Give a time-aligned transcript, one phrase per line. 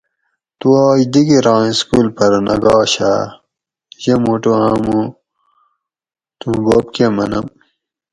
[0.59, 3.13] تو آج دِگیراں سکول پھر نہ گاشا؟
[4.03, 4.99] یہ موٹو آمو
[6.39, 7.45] توں بوب کہ منم